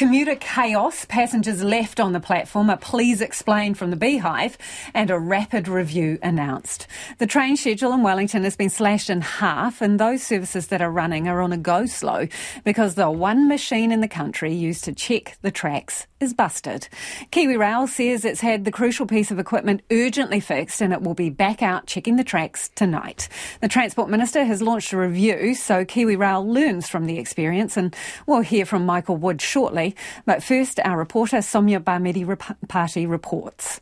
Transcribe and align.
Commuter 0.00 0.34
chaos, 0.34 1.04
passengers 1.04 1.62
left 1.62 2.00
on 2.00 2.14
the 2.14 2.20
platform, 2.20 2.70
a 2.70 2.78
please 2.78 3.20
explain 3.20 3.74
from 3.74 3.90
the 3.90 3.96
Beehive, 3.96 4.56
and 4.94 5.10
a 5.10 5.18
rapid 5.18 5.68
review 5.68 6.18
announced. 6.22 6.86
The 7.18 7.26
train 7.26 7.54
schedule 7.58 7.92
in 7.92 8.02
Wellington 8.02 8.44
has 8.44 8.56
been 8.56 8.70
slashed 8.70 9.10
in 9.10 9.20
half, 9.20 9.82
and 9.82 10.00
those 10.00 10.22
services 10.22 10.68
that 10.68 10.80
are 10.80 10.90
running 10.90 11.28
are 11.28 11.42
on 11.42 11.52
a 11.52 11.58
go 11.58 11.84
slow 11.84 12.28
because 12.64 12.94
the 12.94 13.10
one 13.10 13.46
machine 13.46 13.92
in 13.92 14.00
the 14.00 14.08
country 14.08 14.54
used 14.54 14.84
to 14.84 14.94
check 14.94 15.36
the 15.42 15.50
tracks 15.50 16.06
is 16.20 16.34
busted. 16.34 16.86
KiwiRail 17.32 17.88
says 17.88 18.24
it's 18.24 18.42
had 18.42 18.66
the 18.66 18.70
crucial 18.70 19.06
piece 19.06 19.30
of 19.30 19.38
equipment 19.38 19.80
urgently 19.90 20.38
fixed 20.38 20.82
and 20.82 20.92
it 20.92 21.00
will 21.00 21.14
be 21.14 21.30
back 21.30 21.62
out 21.62 21.86
checking 21.86 22.16
the 22.16 22.24
tracks 22.24 22.68
tonight. 22.74 23.28
The 23.62 23.68
Transport 23.68 24.10
Minister 24.10 24.44
has 24.44 24.60
launched 24.60 24.92
a 24.92 24.98
review 24.98 25.54
so 25.54 25.84
KiwiRail 25.84 26.46
learns 26.46 26.88
from 26.88 27.06
the 27.06 27.18
experience 27.18 27.78
and 27.78 27.96
we'll 28.26 28.42
hear 28.42 28.66
from 28.66 28.84
Michael 28.84 29.16
Wood 29.16 29.40
shortly. 29.40 29.89
But 30.26 30.42
first, 30.42 30.80
our 30.80 30.98
reporter 30.98 31.38
Soumya 31.38 31.80
Bhamidipati 31.80 33.08
reports 33.08 33.80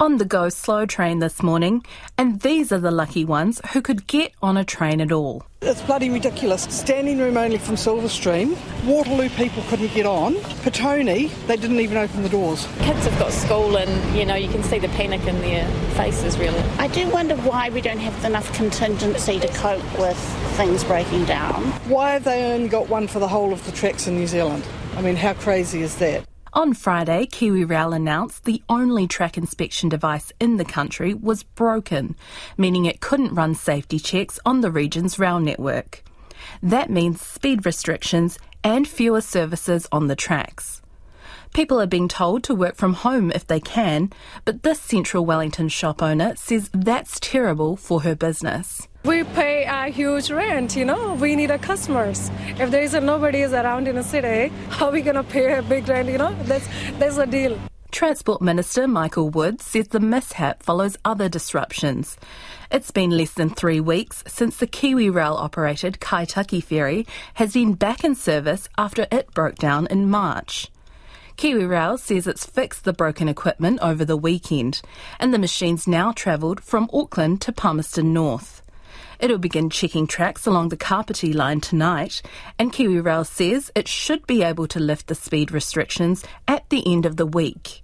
on 0.00 0.18
the 0.18 0.24
go 0.24 0.48
slow 0.48 0.86
train 0.86 1.18
this 1.18 1.42
morning, 1.42 1.84
and 2.16 2.40
these 2.40 2.72
are 2.72 2.78
the 2.78 2.90
lucky 2.90 3.24
ones 3.24 3.60
who 3.72 3.82
could 3.82 4.06
get 4.06 4.32
on 4.42 4.56
a 4.56 4.64
train 4.64 5.00
at 5.00 5.12
all. 5.12 5.42
It's 5.60 5.82
bloody 5.82 6.08
ridiculous. 6.08 6.62
Standing 6.64 7.18
room 7.18 7.36
only 7.36 7.58
from 7.58 7.74
Silverstream. 7.74 8.56
Waterloo 8.86 9.28
people 9.30 9.62
couldn't 9.64 9.92
get 9.92 10.06
on. 10.06 10.34
Petone, 10.62 11.28
they 11.48 11.56
didn't 11.56 11.80
even 11.80 11.96
open 11.96 12.22
the 12.22 12.28
doors. 12.28 12.68
Kids 12.78 13.04
have 13.06 13.18
got 13.18 13.32
school 13.32 13.76
and, 13.76 14.16
you 14.16 14.24
know, 14.24 14.36
you 14.36 14.48
can 14.48 14.62
see 14.62 14.78
the 14.78 14.88
panic 14.90 15.20
in 15.26 15.40
their 15.40 15.68
faces 15.94 16.38
really. 16.38 16.60
I 16.78 16.86
do 16.86 17.08
wonder 17.10 17.34
why 17.38 17.70
we 17.70 17.80
don't 17.80 17.98
have 17.98 18.24
enough 18.24 18.52
contingency 18.54 19.40
to 19.40 19.48
cope 19.48 19.82
with 19.98 20.16
things 20.56 20.84
breaking 20.84 21.24
down. 21.24 21.64
Why 21.88 22.10
have 22.10 22.22
they 22.22 22.52
only 22.52 22.68
got 22.68 22.88
one 22.88 23.08
for 23.08 23.18
the 23.18 23.28
whole 23.28 23.52
of 23.52 23.64
the 23.66 23.72
tracks 23.72 24.06
in 24.06 24.14
New 24.14 24.28
Zealand? 24.28 24.64
I 24.96 25.02
mean, 25.02 25.16
how 25.16 25.34
crazy 25.34 25.82
is 25.82 25.96
that? 25.96 26.24
On 26.54 26.72
Friday, 26.72 27.26
KiwiRail 27.26 27.94
announced 27.94 28.44
the 28.44 28.62
only 28.68 29.06
track 29.06 29.36
inspection 29.36 29.88
device 29.88 30.32
in 30.40 30.56
the 30.56 30.64
country 30.64 31.12
was 31.12 31.42
broken, 31.42 32.16
meaning 32.56 32.86
it 32.86 33.00
couldn't 33.00 33.34
run 33.34 33.54
safety 33.54 33.98
checks 33.98 34.40
on 34.46 34.62
the 34.62 34.70
region's 34.70 35.18
rail 35.18 35.40
network. 35.40 36.02
That 36.62 36.88
means 36.88 37.20
speed 37.20 37.66
restrictions 37.66 38.38
and 38.64 38.88
fewer 38.88 39.20
services 39.20 39.86
on 39.92 40.06
the 40.06 40.16
tracks. 40.16 40.80
People 41.52 41.80
are 41.80 41.86
being 41.86 42.08
told 42.08 42.44
to 42.44 42.54
work 42.54 42.76
from 42.76 42.94
home 42.94 43.30
if 43.30 43.46
they 43.46 43.60
can, 43.60 44.10
but 44.44 44.62
this 44.62 44.80
central 44.80 45.26
Wellington 45.26 45.68
shop 45.68 46.02
owner 46.02 46.34
says 46.36 46.70
that's 46.72 47.20
terrible 47.20 47.76
for 47.76 48.02
her 48.02 48.14
business. 48.14 48.87
We 49.04 49.24
pay 49.24 49.64
a 49.64 49.90
huge 49.90 50.30
rent, 50.30 50.76
you 50.76 50.84
know, 50.84 51.14
we 51.14 51.36
need 51.36 51.50
a 51.50 51.58
customers. 51.58 52.30
If 52.58 52.70
there 52.70 52.82
is 52.82 52.94
a 52.94 53.00
nobody 53.00 53.42
is 53.42 53.52
around 53.52 53.88
in 53.88 53.96
a 53.96 54.02
city, 54.02 54.52
how 54.70 54.86
are 54.86 54.92
we 54.92 55.02
going 55.02 55.16
to 55.16 55.22
pay 55.22 55.54
a 55.54 55.62
big 55.62 55.88
rent, 55.88 56.08
you 56.08 56.18
know? 56.18 56.34
That's, 56.42 56.66
that's 56.98 57.16
a 57.16 57.26
deal. 57.26 57.58
Transport 57.90 58.42
Minister 58.42 58.86
Michael 58.86 59.30
Wood 59.30 59.62
says 59.62 59.88
the 59.88 60.00
mishap 60.00 60.62
follows 60.62 60.98
other 61.04 61.28
disruptions. 61.28 62.18
It's 62.70 62.90
been 62.90 63.10
less 63.10 63.32
than 63.32 63.48
three 63.48 63.80
weeks 63.80 64.22
since 64.26 64.58
the 64.58 64.66
KiwiRail 64.66 65.36
operated 65.36 66.00
Kaitaki 66.00 66.62
ferry 66.62 67.06
has 67.34 67.54
been 67.54 67.74
back 67.74 68.04
in 68.04 68.14
service 68.14 68.68
after 68.76 69.06
it 69.10 69.32
broke 69.32 69.56
down 69.56 69.86
in 69.86 70.10
March. 70.10 70.70
KiwiRail 71.38 71.98
says 71.98 72.26
it's 72.26 72.44
fixed 72.44 72.84
the 72.84 72.92
broken 72.92 73.28
equipment 73.28 73.78
over 73.80 74.04
the 74.04 74.16
weekend, 74.16 74.82
and 75.18 75.32
the 75.32 75.38
machines 75.38 75.86
now 75.86 76.12
travelled 76.12 76.60
from 76.60 76.90
Auckland 76.92 77.40
to 77.42 77.52
Palmerston 77.52 78.12
North. 78.12 78.60
It'll 79.20 79.38
begin 79.38 79.70
checking 79.70 80.06
tracks 80.06 80.46
along 80.46 80.68
the 80.68 80.76
Kapiti 80.76 81.32
line 81.32 81.60
tonight, 81.60 82.22
and 82.58 82.72
KiwiRail 82.72 83.26
says 83.26 83.70
it 83.74 83.88
should 83.88 84.26
be 84.26 84.42
able 84.42 84.66
to 84.68 84.80
lift 84.80 85.06
the 85.06 85.14
speed 85.14 85.50
restrictions 85.50 86.24
at 86.46 86.68
the 86.70 86.82
end 86.90 87.06
of 87.06 87.16
the 87.16 87.26
week. 87.26 87.82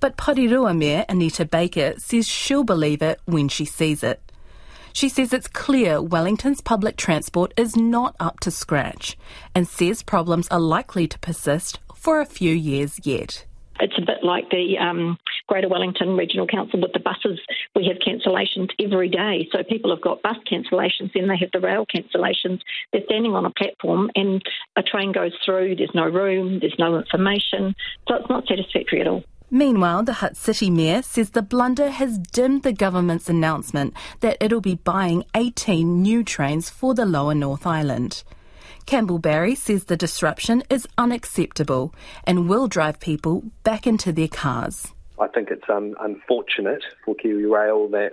But 0.00 0.16
Porirua 0.16 0.76
Mayor 0.76 1.04
Anita 1.08 1.44
Baker 1.44 1.94
says 1.98 2.26
she'll 2.26 2.64
believe 2.64 3.02
it 3.02 3.20
when 3.24 3.48
she 3.48 3.64
sees 3.64 4.02
it. 4.02 4.20
She 4.92 5.08
says 5.08 5.32
it's 5.32 5.48
clear 5.48 6.02
Wellington's 6.02 6.60
public 6.60 6.96
transport 6.96 7.54
is 7.56 7.76
not 7.76 8.14
up 8.20 8.40
to 8.40 8.50
scratch 8.50 9.16
and 9.54 9.66
says 9.66 10.02
problems 10.02 10.48
are 10.48 10.60
likely 10.60 11.06
to 11.08 11.18
persist 11.20 11.78
for 11.94 12.20
a 12.20 12.26
few 12.26 12.52
years 12.52 12.98
yet. 13.04 13.46
It's 13.80 13.96
a 13.96 14.02
bit 14.02 14.22
like 14.22 14.50
the 14.50 14.76
um, 14.78 15.18
Greater 15.52 15.68
Wellington 15.68 16.16
Regional 16.16 16.46
Council 16.46 16.80
with 16.80 16.94
the 16.94 16.98
buses. 16.98 17.38
We 17.76 17.86
have 17.86 17.98
cancellations 17.98 18.70
every 18.82 19.10
day. 19.10 19.50
So 19.52 19.62
people 19.62 19.90
have 19.90 20.00
got 20.00 20.22
bus 20.22 20.38
cancellations, 20.50 21.12
then 21.12 21.28
they 21.28 21.36
have 21.36 21.50
the 21.52 21.60
rail 21.60 21.84
cancellations. 21.84 22.60
They're 22.90 23.04
standing 23.04 23.32
on 23.32 23.44
a 23.44 23.50
platform 23.50 24.10
and 24.16 24.42
a 24.76 24.82
train 24.82 25.12
goes 25.12 25.32
through, 25.44 25.76
there's 25.76 25.94
no 25.94 26.06
room, 26.06 26.58
there's 26.58 26.76
no 26.78 26.96
information. 26.96 27.74
So 28.08 28.14
it's 28.14 28.30
not 28.30 28.46
satisfactory 28.48 29.02
at 29.02 29.06
all. 29.06 29.24
Meanwhile, 29.50 30.04
the 30.04 30.14
Hutt 30.14 30.38
City 30.38 30.70
Mayor 30.70 31.02
says 31.02 31.28
the 31.28 31.42
blunder 31.42 31.90
has 31.90 32.16
dimmed 32.16 32.62
the 32.62 32.72
government's 32.72 33.28
announcement 33.28 33.92
that 34.20 34.38
it'll 34.40 34.62
be 34.62 34.76
buying 34.76 35.22
18 35.34 36.00
new 36.00 36.24
trains 36.24 36.70
for 36.70 36.94
the 36.94 37.04
lower 37.04 37.34
North 37.34 37.66
Island. 37.66 38.24
Campbell 38.86 39.18
Barry 39.18 39.54
says 39.54 39.84
the 39.84 39.98
disruption 39.98 40.62
is 40.70 40.88
unacceptable 40.96 41.94
and 42.24 42.48
will 42.48 42.68
drive 42.68 43.00
people 43.00 43.44
back 43.64 43.86
into 43.86 44.12
their 44.12 44.28
cars. 44.28 44.94
I 45.18 45.28
think 45.28 45.50
it's 45.50 45.68
un- 45.68 45.94
unfortunate 46.00 46.82
for 47.04 47.14
KiwiRail 47.14 47.90
that 47.92 48.12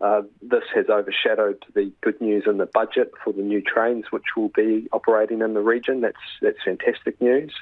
uh, 0.00 0.22
this 0.42 0.64
has 0.74 0.86
overshadowed 0.88 1.62
the 1.74 1.92
good 2.00 2.20
news 2.20 2.44
in 2.46 2.56
the 2.56 2.66
budget 2.66 3.12
for 3.22 3.32
the 3.32 3.42
new 3.42 3.60
trains 3.60 4.06
which 4.10 4.24
will 4.36 4.48
be 4.48 4.88
operating 4.92 5.42
in 5.42 5.54
the 5.54 5.60
region. 5.60 6.00
That's 6.00 6.16
that's 6.40 6.58
fantastic 6.64 7.20
news, 7.20 7.52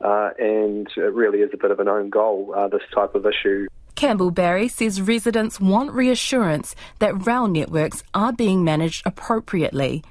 uh, 0.00 0.30
and 0.38 0.88
it 0.96 1.12
really 1.12 1.40
is 1.40 1.50
a 1.52 1.56
bit 1.56 1.70
of 1.70 1.80
an 1.80 1.88
own 1.88 2.10
goal. 2.10 2.54
Uh, 2.56 2.68
this 2.68 2.82
type 2.94 3.14
of 3.14 3.26
issue. 3.26 3.66
Campbell 3.96 4.30
Barry 4.30 4.68
says 4.68 5.02
residents 5.02 5.60
want 5.60 5.92
reassurance 5.92 6.74
that 7.00 7.26
rail 7.26 7.48
networks 7.48 8.02
are 8.14 8.32
being 8.32 8.64
managed 8.64 9.06
appropriately 9.06 10.02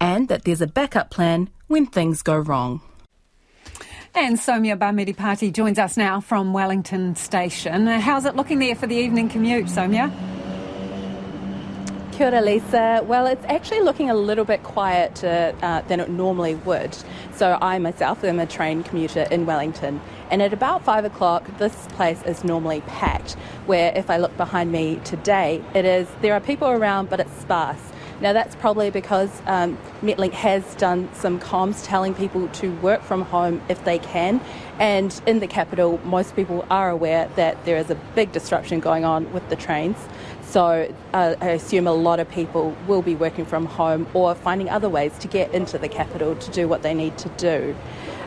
and 0.00 0.28
that 0.28 0.44
there's 0.44 0.60
a 0.60 0.66
backup 0.66 1.10
plan 1.10 1.48
when 1.66 1.86
things 1.86 2.22
go 2.22 2.36
wrong. 2.36 2.82
And 4.12 4.38
Soumya 4.38 4.76
Soumya 4.76 4.76
Bhamidipati 4.76 5.52
joins 5.52 5.78
us 5.78 5.96
now 5.96 6.20
from 6.20 6.52
Wellington 6.52 7.14
Station. 7.14 7.86
How's 7.86 8.24
it 8.24 8.34
looking 8.34 8.58
there 8.58 8.74
for 8.74 8.88
the 8.88 8.96
evening 8.96 9.28
commute, 9.28 9.66
Soumya? 9.66 10.10
Kia 12.12 12.26
ora, 12.26 12.40
Lisa. 12.40 13.04
Well, 13.06 13.26
it's 13.26 13.44
actually 13.44 13.80
looking 13.82 14.10
a 14.10 14.14
little 14.14 14.44
bit 14.44 14.64
quieter 14.64 15.54
uh, 15.62 15.82
than 15.82 16.00
it 16.00 16.10
normally 16.10 16.56
would. 16.56 16.96
So, 17.36 17.56
I 17.62 17.78
myself 17.78 18.24
am 18.24 18.40
a 18.40 18.46
train 18.46 18.82
commuter 18.82 19.28
in 19.30 19.46
Wellington, 19.46 20.00
and 20.28 20.42
at 20.42 20.52
about 20.52 20.84
five 20.84 21.04
o'clock, 21.04 21.46
this 21.58 21.86
place 21.92 22.20
is 22.24 22.42
normally 22.42 22.80
packed. 22.82 23.34
Where, 23.66 23.92
if 23.94 24.10
I 24.10 24.16
look 24.16 24.36
behind 24.36 24.72
me 24.72 25.00
today, 25.04 25.62
it 25.72 25.84
is 25.84 26.08
there 26.20 26.34
are 26.34 26.40
people 26.40 26.68
around, 26.68 27.10
but 27.10 27.20
it's 27.20 27.40
sparse. 27.40 27.80
Now, 28.20 28.34
that's 28.34 28.54
probably 28.56 28.90
because 28.90 29.30
um, 29.46 29.78
Metlink 30.02 30.32
has 30.32 30.74
done 30.74 31.08
some 31.14 31.40
comms 31.40 31.84
telling 31.86 32.14
people 32.14 32.48
to 32.48 32.70
work 32.76 33.02
from 33.02 33.22
home 33.22 33.62
if 33.70 33.82
they 33.84 33.98
can. 33.98 34.42
And 34.78 35.18
in 35.26 35.40
the 35.40 35.46
capital, 35.46 35.98
most 36.04 36.36
people 36.36 36.66
are 36.70 36.90
aware 36.90 37.30
that 37.36 37.64
there 37.64 37.78
is 37.78 37.88
a 37.88 37.94
big 38.14 38.32
disruption 38.32 38.80
going 38.80 39.06
on 39.06 39.32
with 39.32 39.48
the 39.48 39.56
trains. 39.56 39.96
So 40.42 40.92
uh, 41.14 41.36
I 41.40 41.50
assume 41.50 41.86
a 41.86 41.92
lot 41.92 42.20
of 42.20 42.28
people 42.30 42.76
will 42.86 43.02
be 43.02 43.14
working 43.14 43.46
from 43.46 43.66
home 43.66 44.06
or 44.12 44.34
finding 44.34 44.68
other 44.68 44.88
ways 44.88 45.16
to 45.20 45.28
get 45.28 45.54
into 45.54 45.78
the 45.78 45.88
capital 45.88 46.34
to 46.34 46.50
do 46.50 46.66
what 46.66 46.82
they 46.82 46.92
need 46.92 47.16
to 47.18 47.28
do. 47.30 47.76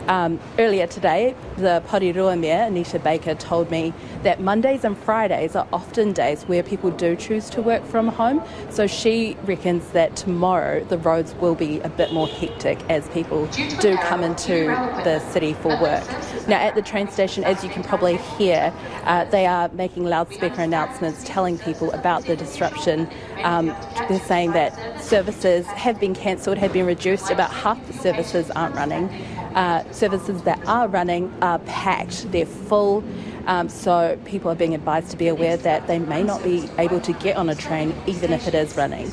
Um, 0.08 0.40
earlier 0.59 0.86
today, 0.86 1.34
the 1.58 1.81
Porirua 1.88 2.38
Mayor, 2.38 2.64
Anita 2.64 3.00
Baker, 3.00 3.36
told 3.36 3.72
me 3.72 3.94
that 4.24 4.41
Mondays 4.41 4.84
and 4.84 4.97
Fridays 4.97 5.56
are 5.56 5.68
often 5.72 6.12
days 6.12 6.44
where 6.44 6.62
people 6.62 6.91
do 6.91 7.16
choose 7.16 7.50
to 7.52 7.62
work 7.62 7.86
from 7.86 8.09
home. 8.09 8.44
So 8.69 8.86
she 8.86 9.38
reckons 9.46 9.90
that 9.92 10.16
tomorrow 10.16 10.84
the 10.84 10.97
roads 10.97 11.34
will 11.36 11.56
be 11.56 11.80
a 11.81 11.90
bit 11.90 12.12
more 12.12 12.28
hectic 12.28 12.80
as 12.90 13.08
people 13.09 13.47
do 13.80 13.96
come 13.97 14.24
into 14.24 14.66
the 15.03 15.19
city 15.31 15.53
for 15.53 15.69
work. 15.81 16.03
Now, 16.47 16.58
at 16.58 16.75
the 16.75 16.81
train 16.81 17.09
station, 17.09 17.45
as 17.45 17.63
you 17.63 17.69
can 17.69 17.83
probably 17.83 18.18
hear, 18.18 18.74
uh, 19.06 19.24
they 19.25 19.45
are 19.45 19.69
making 19.69 20.04
loudspeaker 20.04 20.62
announcements 20.62 21.24
telling 21.24 21.57
people 21.57 21.92
about 21.92 22.25
the 22.25 22.36
disruption. 22.36 23.10
Um, 23.44 23.68
they're 24.10 24.19
saying 24.19 24.51
that 24.51 25.01
services 25.01 25.66
have 25.68 26.00
been 26.00 26.13
cancelled, 26.13 26.57
have 26.57 26.74
been 26.74 26.86
reduced, 26.86 27.30
about 27.30 27.51
half 27.51 27.86
the 27.88 27.94
services 27.94 28.51
aren't 28.51 28.75
running 28.75 29.10
uh, 29.56 29.83
services 29.94 30.42
that 30.44 30.66
are 30.68 30.88
running 30.88 31.34
are 31.42 31.60
packed, 31.60 32.31
they're 32.31 32.45
full. 32.45 33.04
Um, 33.45 33.68
so 33.69 34.18
people 34.25 34.50
are 34.51 34.56
being 34.56 34.74
advised 34.74 35.12
to 35.12 35.18
be 35.18 35.28
aware 35.28 35.57
that 35.57 35.88
they 35.88 36.00
may 36.00 36.24
not 36.24 36.44
be 36.44 36.69
able 36.78 37.01
to 37.01 37.13
get 37.13 37.36
on 37.36 37.50
a 37.50 37.56
train 37.56 37.94
even 38.07 38.31
if 38.31 38.48
it 38.48 38.56
is 38.56 38.75
running. 38.78 39.12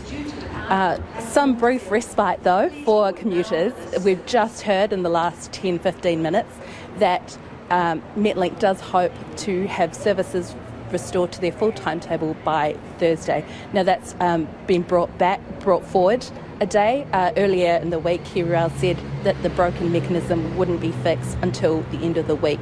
Uh, 0.68 1.00
some 1.20 1.56
brief 1.56 1.90
respite 1.90 2.42
though 2.44 2.70
for 2.84 3.12
commuters. 3.12 3.72
We've 4.04 4.24
just 4.26 4.62
heard 4.62 4.92
in 4.92 5.02
the 5.02 5.08
last 5.08 5.52
10 5.52 5.80
15 5.80 6.22
minutes 6.22 6.52
that 6.98 7.36
um, 7.70 8.02
Metlink 8.16 8.58
does 8.60 8.80
hope 8.80 9.12
to 9.38 9.66
have 9.66 9.94
services 9.94 10.54
restored 10.92 11.32
to 11.32 11.40
their 11.40 11.52
full 11.52 11.72
timetable 11.72 12.34
by 12.44 12.76
Thursday. 12.98 13.44
Now 13.72 13.82
that's 13.82 14.14
um, 14.20 14.48
been 14.66 14.82
brought 14.82 15.16
back, 15.18 15.40
brought 15.60 15.84
forward 15.84 16.24
a 16.60 16.66
day. 16.66 17.06
Uh, 17.12 17.32
earlier 17.36 17.76
in 17.76 17.90
the 17.90 17.98
week, 17.98 18.22
KiwiRail 18.24 18.70
said 18.78 18.98
that 19.24 19.42
the 19.42 19.50
broken 19.50 19.90
mechanism 19.92 20.56
wouldn't 20.56 20.80
be 20.80 20.92
fixed 20.92 21.36
until 21.42 21.82
the 21.90 21.98
end 21.98 22.16
of 22.16 22.26
the 22.26 22.36
week. 22.36 22.60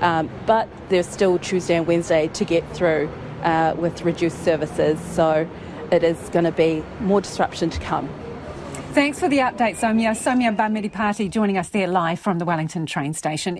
Um, 0.00 0.30
but 0.46 0.68
there's 0.88 1.08
still 1.08 1.38
Tuesday 1.38 1.76
and 1.76 1.86
Wednesday 1.86 2.28
to 2.28 2.44
get 2.44 2.68
through 2.74 3.10
uh, 3.42 3.74
with 3.76 4.02
reduced 4.02 4.42
services, 4.44 4.98
so 5.00 5.48
it 5.90 6.02
is 6.02 6.18
going 6.30 6.44
to 6.44 6.52
be 6.52 6.84
more 7.00 7.20
disruption 7.20 7.70
to 7.70 7.80
come. 7.80 8.08
Thanks 8.94 9.18
for 9.18 9.28
the 9.28 9.38
update, 9.38 9.76
Soumya. 9.76 10.12
Soumya 10.14 10.56
Bhamidipati 10.56 11.28
joining 11.28 11.58
us 11.58 11.68
there 11.70 11.88
live 11.88 12.20
from 12.20 12.38
the 12.38 12.44
Wellington 12.44 12.86
train 12.86 13.12
station. 13.12 13.52